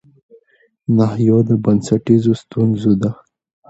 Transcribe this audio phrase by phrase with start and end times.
[0.95, 3.03] ناحيو د بنسټيزو ستونزو د